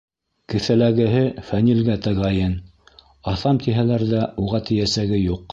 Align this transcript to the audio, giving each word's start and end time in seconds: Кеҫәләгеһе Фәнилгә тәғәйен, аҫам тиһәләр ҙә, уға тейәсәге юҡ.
Кеҫәләгеһе 0.53 1.21
Фәнилгә 1.49 1.99
тәғәйен, 2.07 2.57
аҫам 3.35 3.63
тиһәләр 3.67 4.09
ҙә, 4.15 4.27
уға 4.47 4.67
тейәсәге 4.73 5.25
юҡ. 5.29 5.47